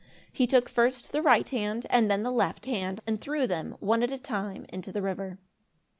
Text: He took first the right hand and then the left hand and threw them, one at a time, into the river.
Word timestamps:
He 0.31 0.47
took 0.47 0.67
first 0.67 1.11
the 1.11 1.21
right 1.21 1.47
hand 1.47 1.85
and 1.91 2.09
then 2.09 2.23
the 2.23 2.31
left 2.31 2.65
hand 2.65 3.01
and 3.05 3.21
threw 3.21 3.45
them, 3.45 3.75
one 3.79 4.01
at 4.01 4.11
a 4.11 4.17
time, 4.17 4.65
into 4.69 4.91
the 4.91 5.03
river. 5.03 5.37